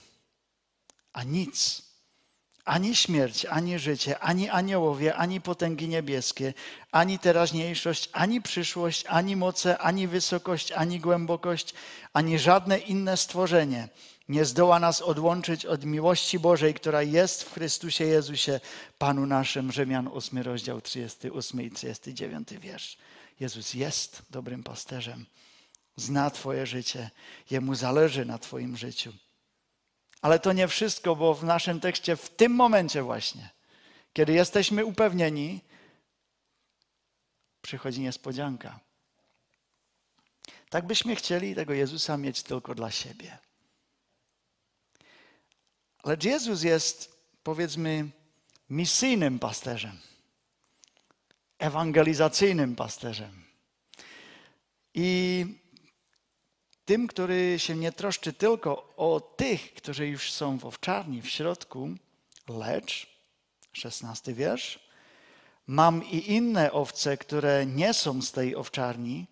A 1.14 1.24
nic, 1.24 1.82
ani 2.66 2.96
śmierć, 2.96 3.46
ani 3.46 3.80
życie, 3.80 4.20
ani 4.20 4.50
aniołowie, 4.50 5.16
ani 5.16 5.42
potęgi 5.42 5.88
niebieskie, 5.88 6.54
ani 6.92 7.20
teraźniejszość, 7.20 8.10
ani 8.14 8.42
przyszłość, 8.42 9.06
ani 9.08 9.36
moce, 9.36 9.78
ani 9.78 10.08
wysokość, 10.08 10.72
ani 10.72 11.00
głębokość, 11.00 11.74
ani 12.14 12.40
żadne 12.40 12.78
inne 12.78 13.18
stworzenie 13.18 13.90
nie 14.32 14.46
zdoła 14.46 14.80
nas 14.80 15.02
odłączyć 15.02 15.66
od 15.66 15.86
miłości 15.86 16.40
Bożej, 16.40 16.74
która 16.74 17.04
jest 17.04 17.44
w 17.44 17.54
Chrystusie 17.54 18.06
Jezusie, 18.06 18.60
Panu 18.98 19.26
naszym. 19.26 19.72
Rzymian 19.72 20.10
8, 20.14 20.40
rozdział 20.40 20.82
38 20.82 21.62
i 21.62 21.72
39 21.72 22.50
wiersz. 22.50 22.98
Jezus 23.40 23.74
jest 23.74 24.22
dobrym 24.30 24.64
pasterzem. 24.64 25.26
Zna 25.96 26.30
Twoje 26.30 26.66
życie. 26.66 27.10
Jemu 27.50 27.76
zależy 27.76 28.26
na 28.26 28.38
Twoim 28.38 28.78
życiu. 28.78 29.14
Ale 30.22 30.40
to 30.40 30.54
nie 30.54 30.68
wszystko, 30.68 31.16
bo 31.16 31.34
w 31.34 31.44
naszym 31.44 31.80
tekście, 31.80 32.16
w 32.16 32.30
tym 32.30 32.52
momencie 32.52 33.04
właśnie, 33.04 33.50
kiedy 34.14 34.34
jesteśmy 34.34 34.86
upewnieni, 34.86 35.62
przychodzi 37.62 38.02
niespodzianka. 38.02 38.80
Tak 40.70 40.88
byśmy 40.88 41.16
chcieli 41.16 41.56
tego 41.56 41.74
Jezusa 41.74 42.18
mieć 42.18 42.44
tylko 42.44 42.76
dla 42.76 42.92
siebie. 42.92 43.51
Ale 46.04 46.18
Jezus 46.24 46.64
jest, 46.64 47.18
powiedzmy, 47.44 48.10
misyjnym 48.70 49.40
pasterzem, 49.40 50.00
ewangelizacyjnym 51.60 52.76
pasterzem. 52.76 53.44
I 54.94 55.46
tym, 56.86 57.08
który 57.08 57.60
się 57.60 57.76
nie 57.76 57.92
troszczy 57.92 58.34
tylko 58.34 58.94
o 58.98 59.20
tych, 59.20 59.74
którzy 59.74 60.08
już 60.08 60.32
są 60.32 60.58
w 60.58 60.66
owczarni 60.66 61.22
w 61.22 61.30
środku, 61.30 61.90
lecz, 62.48 63.08
szesnasty 63.74 64.34
wiersz, 64.34 64.80
mam 65.68 66.06
i 66.06 66.32
inne 66.32 66.72
owce, 66.72 67.18
które 67.18 67.66
nie 67.66 67.94
są 67.94 68.22
z 68.22 68.32
tej 68.32 68.56
owczarni, 68.56 69.28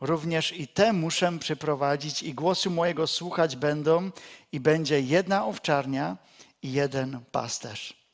również 0.00 0.52
i 0.52 0.68
te 0.68 0.92
muszę 0.92 1.38
przyprowadzić 1.38 2.22
i 2.22 2.34
głosu 2.34 2.70
mojego 2.70 3.06
słuchać 3.06 3.56
będą 3.56 4.10
i 4.52 4.60
będzie 4.60 5.00
jedna 5.00 5.46
owczarnia 5.46 6.16
i 6.62 6.72
jeden 6.72 7.20
pasterz. 7.32 8.04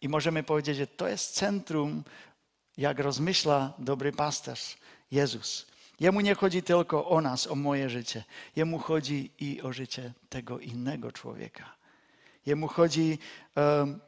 I 0.00 0.08
możemy 0.08 0.42
powiedzieć, 0.42 0.76
że 0.76 0.86
to 0.86 1.08
jest 1.08 1.34
centrum, 1.34 2.04
jak 2.76 2.98
rozmyśla 2.98 3.72
dobry 3.78 4.12
pasterz, 4.12 4.76
Jezus. 5.10 5.66
Jemu 6.00 6.20
nie 6.20 6.34
chodzi 6.34 6.62
tylko 6.62 7.08
o 7.08 7.20
nas, 7.20 7.46
o 7.46 7.54
moje 7.54 7.90
życie. 7.90 8.24
Jemu 8.56 8.78
chodzi 8.78 9.30
i 9.38 9.62
o 9.62 9.72
życie 9.72 10.12
tego 10.28 10.58
innego 10.58 11.12
człowieka. 11.12 11.74
Jemu 12.46 12.68
chodzi 12.68 13.18
um, 13.56 14.00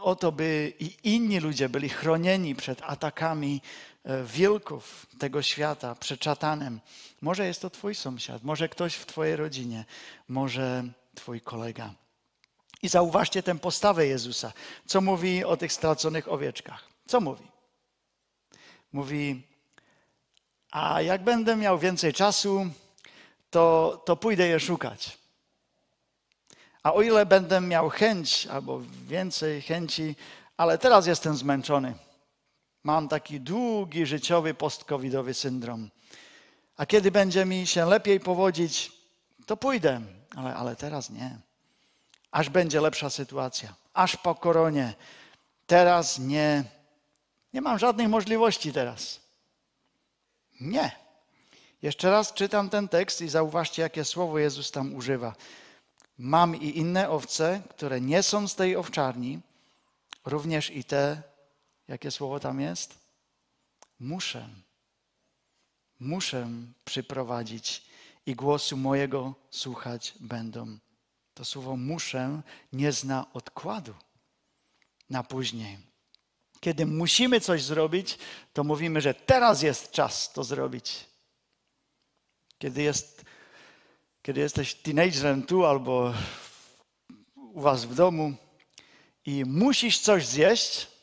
o 0.00 0.16
to, 0.16 0.32
by 0.32 0.72
i 0.80 1.14
inni 1.14 1.40
ludzie 1.40 1.68
byli 1.68 1.88
chronieni 1.88 2.54
przed 2.54 2.82
atakami 2.82 3.60
e, 4.08 4.24
wilków 4.24 5.06
tego 5.18 5.42
świata, 5.42 5.94
przed 5.94 6.20
czatanem. 6.20 6.80
Może 7.20 7.46
jest 7.46 7.62
to 7.62 7.70
twój 7.70 7.94
sąsiad, 7.94 8.42
może 8.42 8.68
ktoś 8.68 8.94
w 8.94 9.06
twojej 9.06 9.36
rodzinie, 9.36 9.84
może 10.28 10.84
twój 11.14 11.40
kolega. 11.40 11.94
I 12.82 12.88
zauważcie 12.88 13.42
tę 13.42 13.58
postawę 13.58 14.06
Jezusa. 14.06 14.52
Co 14.86 15.00
mówi 15.00 15.44
o 15.44 15.56
tych 15.56 15.72
straconych 15.72 16.32
owieczkach? 16.32 16.84
Co 17.06 17.20
mówi? 17.20 17.46
Mówi, 18.92 19.42
a 20.70 21.02
jak 21.02 21.24
będę 21.24 21.56
miał 21.56 21.78
więcej 21.78 22.12
czasu, 22.12 22.66
to, 23.50 24.02
to 24.06 24.16
pójdę 24.16 24.48
je 24.48 24.60
szukać. 24.60 25.18
A 26.82 26.94
o 26.94 27.02
ile 27.02 27.26
będę 27.26 27.60
miał 27.60 27.90
chęć 27.90 28.46
albo 28.46 28.80
więcej 29.06 29.62
chęci, 29.62 30.16
ale 30.56 30.78
teraz 30.78 31.06
jestem 31.06 31.36
zmęczony. 31.36 31.94
Mam 32.88 33.08
taki 33.08 33.40
długi 33.40 34.06
życiowy 34.06 34.54
post-covidowy 34.54 35.34
syndrom. 35.34 35.90
A 36.76 36.86
kiedy 36.86 37.10
będzie 37.10 37.44
mi 37.44 37.66
się 37.66 37.86
lepiej 37.86 38.20
powodzić, 38.20 38.92
to 39.46 39.56
pójdę, 39.56 40.00
ale, 40.36 40.54
ale 40.54 40.76
teraz 40.76 41.10
nie. 41.10 41.38
Aż 42.30 42.48
będzie 42.48 42.80
lepsza 42.80 43.10
sytuacja, 43.10 43.74
aż 43.94 44.16
po 44.16 44.34
koronie. 44.34 44.94
Teraz 45.66 46.18
nie. 46.18 46.64
Nie 47.52 47.60
mam 47.60 47.78
żadnej 47.78 48.08
możliwości 48.08 48.72
teraz. 48.72 49.20
Nie. 50.60 50.90
Jeszcze 51.82 52.10
raz 52.10 52.32
czytam 52.32 52.70
ten 52.70 52.88
tekst 52.88 53.20
i 53.20 53.28
zauważcie, 53.28 53.82
jakie 53.82 54.04
słowo 54.04 54.38
Jezus 54.38 54.70
tam 54.70 54.94
używa. 54.94 55.34
Mam 56.18 56.56
i 56.56 56.78
inne 56.78 57.10
owce, 57.10 57.62
które 57.70 58.00
nie 58.00 58.22
są 58.22 58.48
z 58.48 58.54
tej 58.54 58.76
owczarni, 58.76 59.40
również 60.24 60.70
i 60.70 60.84
te, 60.84 61.22
jakie 61.88 62.10
słowo 62.10 62.40
tam 62.40 62.60
jest? 62.60 62.98
Muszę. 64.00 64.48
Muszę 66.00 66.48
przyprowadzić 66.84 67.82
i 68.26 68.34
głosu 68.34 68.76
mojego 68.76 69.34
słuchać 69.50 70.14
będą. 70.20 70.78
To 71.34 71.44
słowo 71.44 71.76
muszę 71.76 72.42
nie 72.72 72.92
zna 72.92 73.32
odkładu 73.32 73.94
na 75.10 75.22
później. 75.22 75.78
Kiedy 76.60 76.86
musimy 76.86 77.40
coś 77.40 77.62
zrobić, 77.62 78.18
to 78.52 78.64
mówimy, 78.64 79.00
że 79.00 79.14
teraz 79.14 79.62
jest 79.62 79.90
czas 79.90 80.32
to 80.32 80.44
zrobić. 80.44 81.04
Kiedy, 82.58 82.82
jest, 82.82 83.24
kiedy 84.22 84.40
jesteś 84.40 84.74
teenagerem 84.74 85.42
tu 85.42 85.66
albo 85.66 86.14
u 87.36 87.60
was 87.60 87.84
w 87.84 87.94
domu 87.94 88.34
i 89.26 89.44
musisz 89.44 89.98
coś 89.98 90.26
zjeść, 90.26 90.97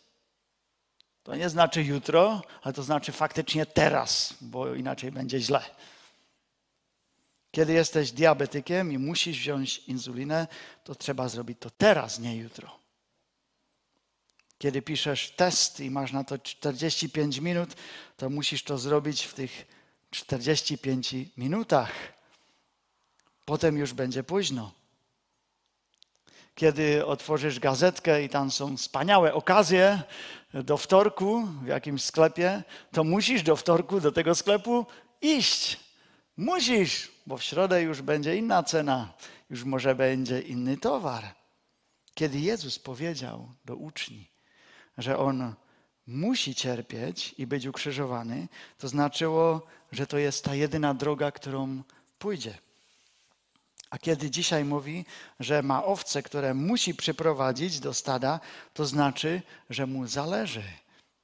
to 1.25 1.35
nie 1.35 1.49
znaczy 1.49 1.83
jutro, 1.83 2.41
ale 2.61 2.73
to 2.73 2.83
znaczy 2.83 3.11
faktycznie 3.11 3.65
teraz, 3.65 4.33
bo 4.41 4.75
inaczej 4.75 5.11
będzie 5.11 5.39
źle. 5.39 5.61
Kiedy 7.51 7.73
jesteś 7.73 8.11
diabetykiem 8.11 8.91
i 8.91 8.97
musisz 8.97 9.37
wziąć 9.37 9.77
insulinę, 9.77 10.47
to 10.83 10.95
trzeba 10.95 11.29
zrobić 11.29 11.57
to 11.59 11.69
teraz, 11.69 12.19
nie 12.19 12.37
jutro. 12.37 12.79
Kiedy 14.57 14.81
piszesz 14.81 15.31
test 15.31 15.79
i 15.79 15.91
masz 15.91 16.11
na 16.11 16.23
to 16.23 16.37
45 16.37 17.37
minut, 17.37 17.75
to 18.17 18.29
musisz 18.29 18.63
to 18.63 18.77
zrobić 18.77 19.23
w 19.23 19.33
tych 19.33 19.67
45 20.11 21.15
minutach. 21.37 21.91
Potem 23.45 23.77
już 23.77 23.93
będzie 23.93 24.23
późno. 24.23 24.71
Kiedy 26.55 27.05
otworzysz 27.05 27.59
gazetkę 27.59 28.23
i 28.23 28.29
tam 28.29 28.51
są 28.51 28.77
wspaniałe 28.77 29.33
okazje 29.33 30.03
do 30.53 30.77
wtorku 30.77 31.47
w 31.63 31.67
jakimś 31.67 32.03
sklepie, 32.03 32.63
to 32.91 33.03
musisz 33.03 33.43
do 33.43 33.55
wtorku 33.55 33.99
do 33.99 34.11
tego 34.11 34.35
sklepu 34.35 34.85
iść. 35.21 35.79
Musisz, 36.37 37.11
bo 37.25 37.37
w 37.37 37.43
środę 37.43 37.81
już 37.81 38.01
będzie 38.01 38.37
inna 38.37 38.63
cena, 38.63 39.13
już 39.49 39.63
może 39.63 39.95
będzie 39.95 40.41
inny 40.41 40.77
towar. 40.77 41.23
Kiedy 42.13 42.39
Jezus 42.39 42.79
powiedział 42.79 43.49
do 43.65 43.75
uczniów, 43.75 44.27
że 44.97 45.17
on 45.17 45.53
musi 46.07 46.55
cierpieć 46.55 47.35
i 47.37 47.47
być 47.47 47.65
ukrzyżowany, 47.65 48.47
to 48.77 48.87
znaczyło, 48.87 49.61
że 49.91 50.07
to 50.07 50.17
jest 50.17 50.45
ta 50.45 50.55
jedyna 50.55 50.93
droga, 50.93 51.31
którą 51.31 51.83
pójdzie. 52.19 52.57
A 53.95 53.97
kiedy 53.97 54.31
dzisiaj 54.31 54.65
mówi, 54.65 55.05
że 55.39 55.63
ma 55.63 55.85
owce, 55.85 56.23
które 56.23 56.53
musi 56.53 56.95
przyprowadzić 56.95 57.79
do 57.79 57.93
stada, 57.93 58.39
to 58.73 58.85
znaczy, 58.85 59.41
że 59.69 59.87
mu 59.87 60.07
zależy. 60.07 60.63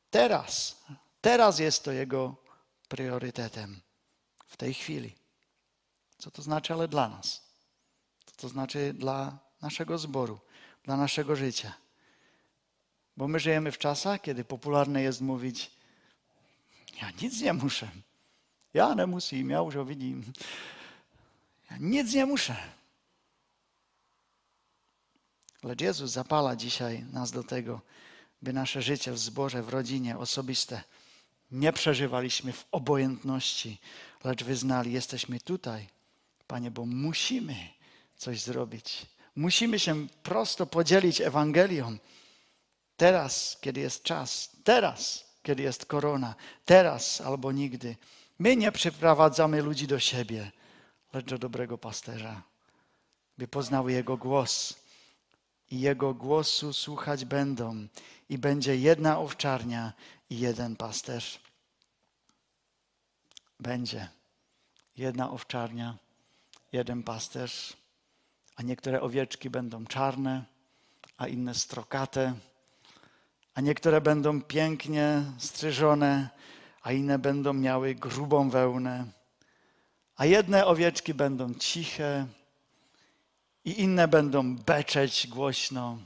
Teraz, 0.09 0.81
teraz 1.21 1.59
jest 1.59 1.83
to 1.83 1.91
jego 1.91 2.35
priorytetem 2.87 3.81
w 4.47 4.57
tej 4.57 4.73
chwili. 4.73 5.15
Co 6.17 6.31
to 6.31 6.41
znaczy, 6.41 6.73
ale 6.73 6.87
dla 6.87 7.09
nas? 7.09 7.41
Co 8.25 8.35
to 8.35 8.49
znaczy 8.49 8.93
dla 8.93 9.39
naszego 9.61 9.97
zboru, 9.97 10.39
dla 10.83 10.97
naszego 10.97 11.35
życia? 11.35 11.73
Bo 13.17 13.27
my 13.27 13.39
żyjemy 13.39 13.71
w 13.71 13.77
czasach, 13.77 14.21
kiedy 14.21 14.43
popularne 14.45 15.01
jest 15.01 15.21
mówić: 15.21 15.71
Ja 17.01 17.11
nic 17.21 17.41
nie 17.41 17.53
muszę. 17.53 17.91
Ja 18.73 18.93
nie 18.93 19.07
musím, 19.07 19.49
ja 19.49 19.57
już 19.57 19.75
vidím. 19.87 20.33
Nic 21.79 22.13
nie 22.13 22.25
muszę. 22.25 22.55
Lecz 25.63 25.81
Jezus 25.81 26.11
zapala 26.11 26.55
dzisiaj 26.55 27.03
nas 27.13 27.31
do 27.31 27.43
tego, 27.43 27.81
by 28.41 28.53
nasze 28.53 28.81
życie 28.81 29.11
w 29.11 29.19
zborze, 29.19 29.63
w 29.63 29.69
rodzinie, 29.69 30.17
osobiste 30.17 30.83
nie 31.51 31.73
przeżywaliśmy 31.73 32.53
w 32.53 32.65
obojętności, 32.71 33.79
lecz 34.23 34.43
wyznali, 34.43 34.91
jesteśmy 34.91 35.39
tutaj, 35.39 35.87
Panie, 36.47 36.71
bo 36.71 36.85
musimy 36.85 37.55
coś 38.17 38.41
zrobić. 38.41 39.05
Musimy 39.35 39.79
się 39.79 40.07
prosto 40.23 40.65
podzielić 40.65 41.21
Ewangelią. 41.21 41.97
Teraz, 42.97 43.57
kiedy 43.61 43.79
jest 43.79 44.03
czas, 44.03 44.49
teraz, 44.63 45.25
kiedy 45.43 45.63
jest 45.63 45.85
korona, 45.85 46.35
teraz 46.65 47.21
albo 47.21 47.51
nigdy. 47.51 47.95
My 48.39 48.55
nie 48.55 48.71
przyprowadzamy 48.71 49.61
ludzi 49.61 49.87
do 49.87 49.99
siebie, 49.99 50.51
lecz 51.13 51.29
do 51.29 51.37
dobrego 51.37 51.77
pasterza, 51.77 52.41
by 53.37 53.47
poznały 53.47 53.91
Jego 53.91 54.17
głos. 54.17 54.81
I 55.71 55.79
Jego 55.79 56.13
głosu 56.13 56.73
słuchać 56.73 57.25
będą. 57.25 57.87
I 58.29 58.37
będzie 58.37 58.75
jedna 58.75 59.19
owczarnia 59.19 59.93
i 60.29 60.39
jeden 60.39 60.75
pasterz. 60.75 61.39
Będzie 63.59 64.09
jedna 64.97 65.31
owczarnia, 65.31 65.97
jeden 66.71 67.03
pasterz, 67.03 67.77
a 68.55 68.63
niektóre 68.63 69.01
owieczki 69.01 69.49
będą 69.49 69.85
czarne, 69.85 70.45
a 71.17 71.27
inne 71.27 71.55
strokate, 71.55 72.33
a 73.53 73.61
niektóre 73.61 74.01
będą 74.01 74.41
pięknie 74.41 75.23
strzyżone, 75.37 76.29
a 76.81 76.91
inne 76.91 77.19
będą 77.19 77.53
miały 77.53 77.95
grubą 77.95 78.49
wełnę, 78.49 79.05
a 80.15 80.25
jedne 80.25 80.65
owieczki 80.65 81.13
będą 81.13 81.53
ciche 81.53 82.27
i 83.65 83.81
inne 83.81 84.07
będą 84.07 84.55
beczeć 84.55 85.27
głośno, 85.27 85.97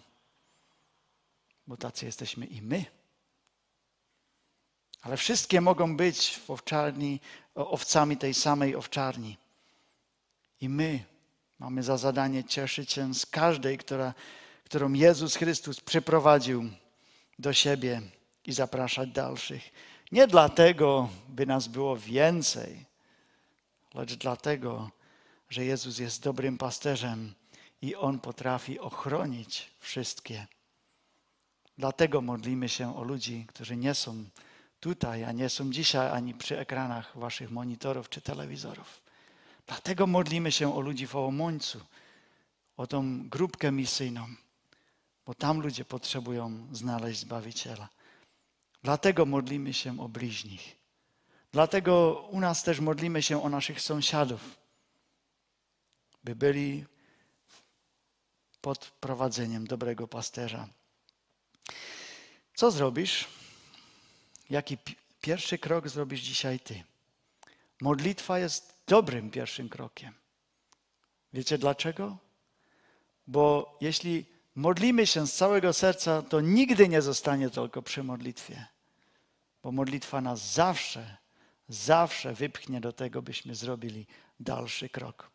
bo 1.67 1.77
tacy 1.77 2.05
jesteśmy 2.05 2.45
i 2.45 2.61
my. 2.61 2.85
Ale 5.01 5.17
wszystkie 5.17 5.61
mogą 5.61 5.97
być 5.97 6.37
w 6.37 6.49
owczarni, 6.49 7.19
owcami 7.55 8.17
tej 8.17 8.33
samej 8.33 8.75
owczarni. 8.75 9.37
I 10.61 10.69
my 10.69 11.03
mamy 11.59 11.83
za 11.83 11.97
zadanie 11.97 12.43
cieszyć 12.43 12.91
się 12.91 13.13
z 13.13 13.25
każdej, 13.25 13.77
która, 13.77 14.13
którą 14.63 14.93
Jezus 14.93 15.35
Chrystus 15.35 15.81
przyprowadził 15.81 16.69
do 17.39 17.53
siebie 17.53 18.01
i 18.45 18.53
zapraszać 18.53 19.09
dalszych. 19.09 19.71
Nie 20.11 20.27
dlatego, 20.27 21.09
by 21.29 21.45
nas 21.45 21.67
było 21.67 21.97
więcej, 21.97 22.85
lecz 23.95 24.13
dlatego, 24.13 24.89
że 25.49 25.65
Jezus 25.65 25.99
jest 25.99 26.23
dobrym 26.23 26.57
pasterzem 26.57 27.33
i 27.81 27.95
On 27.95 28.19
potrafi 28.19 28.79
ochronić 28.79 29.71
wszystkie. 29.79 30.47
Dlatego 31.77 32.21
modlimy 32.21 32.69
się 32.69 32.97
o 32.97 33.03
ludzi, 33.03 33.45
którzy 33.47 33.77
nie 33.77 33.93
są 33.93 34.25
tutaj, 34.79 35.23
a 35.23 35.31
nie 35.31 35.49
są 35.49 35.71
dzisiaj 35.71 36.11
ani 36.11 36.33
przy 36.33 36.59
ekranach 36.59 37.17
waszych 37.17 37.51
monitorów 37.51 38.09
czy 38.09 38.21
telewizorów. 38.21 39.01
Dlatego 39.67 40.07
modlimy 40.07 40.51
się 40.51 40.75
o 40.75 40.79
ludzi 40.79 41.07
w 41.07 41.15
Ołomońcu, 41.15 41.81
o 42.77 42.87
tą 42.87 43.29
grupkę 43.29 43.71
misyjną, 43.71 44.27
bo 45.25 45.33
tam 45.33 45.61
ludzie 45.61 45.85
potrzebują 45.85 46.67
znaleźć 46.71 47.19
Zbawiciela. 47.19 47.89
Dlatego 48.83 49.25
modlimy 49.25 49.73
się 49.73 49.99
o 49.99 50.09
bliźnich. 50.09 50.84
Dlatego 51.55 52.13
u 52.31 52.39
nas 52.39 52.63
też 52.63 52.79
modlimy 52.79 53.23
się 53.23 53.43
o 53.43 53.49
naszych 53.49 53.81
sąsiadów, 53.81 54.41
by 56.23 56.35
byli 56.35 56.85
pod 58.61 58.91
prowadzeniem 58.99 59.67
dobrego 59.67 60.07
pasterza. 60.07 60.67
Co 62.55 62.71
zrobisz? 62.71 63.27
Jaki 64.49 64.77
pierwszy 65.21 65.57
krok 65.57 65.89
zrobisz 65.89 66.21
dzisiaj 66.21 66.59
ty? 66.59 66.83
Modlitwa 67.81 68.39
jest 68.39 68.83
dobrym 68.87 69.31
pierwszym 69.31 69.69
krokiem. 69.69 70.13
Wiecie 71.33 71.57
dlaczego? 71.57 72.17
Bo 73.27 73.77
jeśli 73.81 74.25
modlimy 74.55 75.07
się 75.07 75.27
z 75.27 75.33
całego 75.33 75.73
serca, 75.73 76.21
to 76.21 76.41
nigdy 76.41 76.89
nie 76.89 77.01
zostanie 77.01 77.49
tylko 77.49 77.81
przy 77.81 78.03
modlitwie. 78.03 78.65
Bo 79.63 79.71
modlitwa 79.71 80.21
nas 80.21 80.53
zawsze, 80.53 81.24
zawsze 81.69 82.33
wypchnie 82.33 82.81
do 82.81 82.93
tego, 82.93 83.21
byśmy 83.21 83.55
zrobili 83.55 84.07
dalszy 84.39 84.89
krok. 84.89 85.31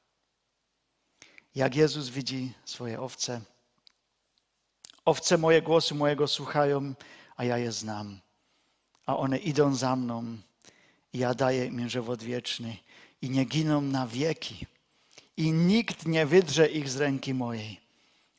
Jak 1.54 1.76
Jezus 1.76 2.08
widzi 2.08 2.52
swoje 2.64 3.00
owce. 3.00 3.40
Owce 5.04 5.38
moje 5.38 5.62
głosu 5.62 5.94
mojego 5.94 6.28
słuchają, 6.28 6.94
a 7.36 7.44
ja 7.44 7.58
je 7.58 7.72
znam. 7.72 8.20
A 9.06 9.16
one 9.16 9.38
idą 9.38 9.74
za 9.74 9.96
mną 9.96 10.36
i 11.12 11.18
ja 11.18 11.34
daję 11.34 11.66
im 11.66 11.88
żywot 11.88 12.22
wieczny 12.22 12.76
i 13.22 13.30
nie 13.30 13.44
giną 13.44 13.80
na 13.80 14.06
wieki. 14.06 14.66
I 15.36 15.52
nikt 15.52 16.06
nie 16.06 16.26
wydrze 16.26 16.68
ich 16.68 16.88
z 16.88 16.96
ręki 16.96 17.34
mojej. 17.34 17.80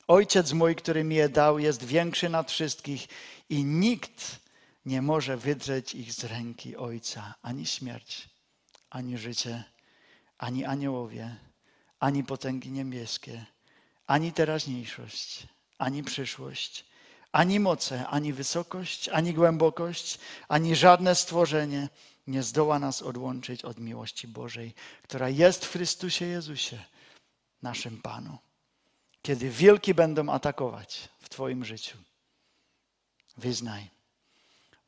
Ojciec 0.08 0.54
mój, 0.54 0.76
który 0.76 1.04
mi 1.04 1.16
je 1.16 1.30
dał, 1.30 1.60
jest 1.60 1.84
większy 1.84 2.30
nad 2.30 2.52
wszystkich 2.52 3.08
i 3.50 3.64
nikt 3.64 4.40
nie 4.86 5.02
może 5.02 5.38
wydrzeć 5.38 5.96
ich 5.96 6.14
z 6.14 6.24
ręki 6.24 6.78
Ojca. 6.78 7.34
Ani 7.42 7.66
śmierć, 7.66 8.30
ani 8.90 9.18
życie, 9.18 9.64
ani 10.38 10.66
aniołowie, 10.66 11.36
ani 12.00 12.24
potęgi 12.24 12.72
niebieskie, 12.72 13.46
ani 14.08 14.34
teraźniejszość, 14.34 15.48
ani 15.78 16.04
przyszłość, 16.04 16.86
ani 17.32 17.60
moce, 17.60 18.08
ani 18.08 18.34
wysokość, 18.34 19.10
ani 19.10 19.34
głębokość, 19.34 20.20
ani 20.48 20.76
żadne 20.76 21.16
stworzenie 21.16 21.90
nie 22.28 22.44
zdoła 22.44 22.80
nas 22.80 23.02
odłączyć 23.02 23.66
od 23.66 23.80
miłości 23.80 24.28
Bożej, 24.28 24.74
która 25.04 25.30
jest 25.30 25.66
w 25.66 25.72
Chrystusie 25.72 26.26
Jezusie, 26.26 26.86
naszym 27.62 28.02
Panu. 28.02 28.38
Kiedy 29.22 29.50
wielki 29.50 29.94
będą 29.94 30.30
atakować 30.30 31.10
w 31.20 31.30
Twoim 31.30 31.66
życiu, 31.66 31.98
wyznaj. 33.38 34.01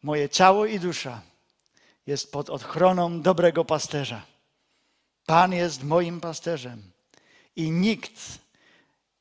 Moje 0.03 0.29
ciało 0.29 0.65
i 0.65 0.79
dusza 0.79 1.21
jest 2.07 2.31
pod 2.31 2.49
ochroną 2.49 3.21
dobrego 3.21 3.65
pasterza. 3.65 4.25
Pan 5.25 5.53
jest 5.53 5.83
moim 5.83 6.21
pasterzem 6.21 6.91
i 7.55 7.71
nikt 7.71 8.39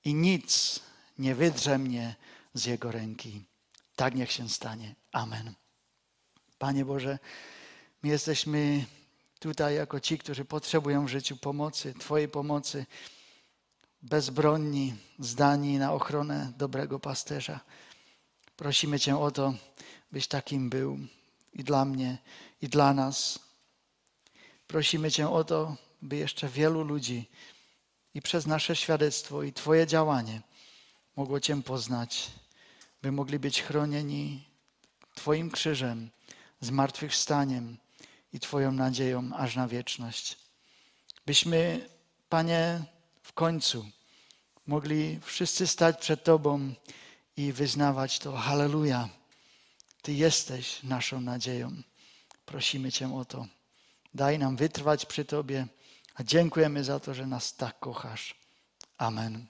i 0.05 0.15
nic 0.15 0.81
nie 1.19 1.35
wydrze 1.35 1.79
mnie 1.79 2.15
z 2.55 2.65
Jego 2.65 2.93
ręki. 2.93 3.43
Tak 3.97 4.15
niech 4.15 4.33
się 4.33 4.49
stanie. 4.49 4.95
Amen. 5.13 5.55
Panie 6.59 6.85
Boże, 6.85 7.19
my 8.03 8.09
jesteśmy 8.09 8.85
tutaj 9.39 9.75
jako 9.75 10.01
ci, 10.01 10.19
którzy 10.19 10.45
potrzebują 10.45 11.07
w 11.07 11.09
życiu 11.09 11.37
pomocy, 11.37 11.95
Twojej 11.95 12.29
pomocy, 12.29 12.87
bezbronni, 14.03 14.95
zdani 15.19 15.79
na 15.79 15.93
ochronę 15.93 16.53
dobrego 16.57 16.99
pasterza. 17.01 17.61
Prosimy 18.57 19.01
Cię 19.01 19.19
o 19.19 19.31
to, 19.31 19.55
byś 20.13 20.27
takim 20.27 20.71
był 20.71 20.99
i 21.53 21.65
dla 21.65 21.85
mnie, 21.85 22.19
i 22.63 22.69
dla 22.69 22.95
nas. 22.95 23.39
Prosimy 24.67 25.11
Cię 25.11 25.31
o 25.31 25.45
to, 25.45 25.77
by 26.03 26.17
jeszcze 26.17 26.49
wielu 26.49 26.83
ludzi 26.83 27.29
i 28.15 28.23
przez 28.23 28.47
nasze 28.47 28.77
świadectwo 28.77 29.43
i 29.43 29.53
Twoje 29.53 29.87
działanie 29.87 30.41
mogło 31.17 31.41
Cię 31.41 31.63
poznać, 31.63 32.31
by 33.03 33.13
mogli 33.13 33.39
być 33.39 33.63
chronieni 33.63 34.45
Twoim 35.15 35.51
krzyżem, 35.51 36.11
zmartwychwstaniem 36.61 37.77
i 38.33 38.41
Twoją 38.41 38.73
nadzieją 38.73 39.31
aż 39.37 39.57
na 39.57 39.69
wieczność. 39.69 40.39
Byśmy, 41.27 41.89
Panie, 42.29 42.85
w 43.23 43.33
końcu 43.33 43.87
mogli 44.67 45.21
wszyscy 45.23 45.67
stać 45.67 46.01
przed 46.01 46.25
Tobą 46.25 46.75
i 47.37 47.53
wyznawać 47.53 48.19
to 48.19 48.33
Halleluja. 48.37 49.22
Ty 50.03 50.13
jesteś 50.13 50.83
naszą 50.83 51.21
nadzieją. 51.21 51.83
Prosimy 52.47 52.93
Cię 52.93 53.15
o 53.15 53.25
to. 53.25 53.47
Daj 54.15 54.39
nam 54.39 54.57
wytrwać 54.57 55.07
przy 55.07 55.25
Tobie, 55.25 55.67
a 56.15 56.23
dziękujemy 56.23 56.85
za 56.85 57.01
to, 57.01 57.15
że 57.15 57.27
nas 57.27 57.57
tak 57.57 57.79
kochasz. 57.79 58.35
Amen. 58.99 59.47